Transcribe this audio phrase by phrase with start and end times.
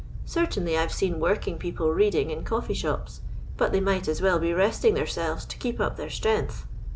[0.25, 3.21] Sartinly I've seen working people reading in coffee shops;
[3.55, 6.65] but they might as well be resting theirselves to keep up their strength.